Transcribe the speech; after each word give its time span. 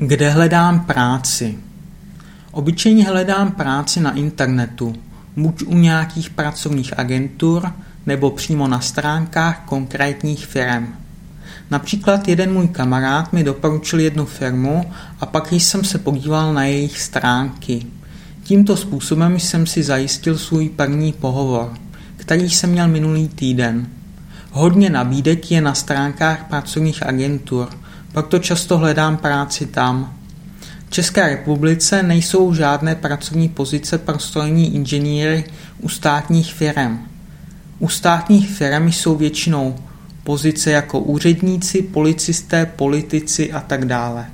Kde 0.00 0.30
hledám 0.30 0.80
práci? 0.80 1.58
Obyčejně 2.50 3.04
hledám 3.04 3.52
práci 3.52 4.00
na 4.00 4.14
internetu, 4.14 4.94
buď 5.36 5.62
u 5.62 5.74
nějakých 5.74 6.30
pracovních 6.30 6.98
agentur, 6.98 7.72
nebo 8.06 8.30
přímo 8.30 8.68
na 8.68 8.80
stránkách 8.80 9.62
konkrétních 9.66 10.46
firm. 10.46 10.94
Například 11.70 12.28
jeden 12.28 12.52
můj 12.52 12.68
kamarád 12.68 13.32
mi 13.32 13.44
doporučil 13.44 14.00
jednu 14.00 14.26
firmu 14.26 14.92
a 15.20 15.26
pak 15.26 15.52
jsem 15.52 15.84
se 15.84 15.98
podíval 15.98 16.54
na 16.54 16.64
jejich 16.64 17.00
stránky. 17.00 17.86
Tímto 18.42 18.76
způsobem 18.76 19.40
jsem 19.40 19.66
si 19.66 19.82
zajistil 19.82 20.38
svůj 20.38 20.68
první 20.68 21.12
pohovor, 21.12 21.72
který 22.16 22.50
jsem 22.50 22.70
měl 22.70 22.88
minulý 22.88 23.28
týden. 23.28 23.86
Hodně 24.50 24.90
nabídek 24.90 25.50
je 25.50 25.60
na 25.60 25.74
stránkách 25.74 26.44
pracovních 26.48 27.06
agentur, 27.06 27.68
proto 28.18 28.38
často 28.38 28.78
hledám 28.78 29.16
práci 29.16 29.66
tam. 29.66 30.14
V 30.88 30.90
České 30.90 31.28
republice 31.28 32.02
nejsou 32.02 32.54
žádné 32.54 32.94
pracovní 32.94 33.48
pozice 33.48 33.98
pro 33.98 34.18
strojní 34.18 34.74
inženýry 34.74 35.44
u 35.80 35.88
státních 35.88 36.54
firm. 36.54 36.98
U 37.78 37.88
státních 37.88 38.50
firm 38.50 38.92
jsou 38.92 39.16
většinou 39.16 39.76
pozice 40.24 40.70
jako 40.70 41.00
úředníci, 41.00 41.82
policisté, 41.82 42.66
politici 42.66 43.52
a 43.52 43.60
tak 43.60 43.84
dále. 43.84 44.26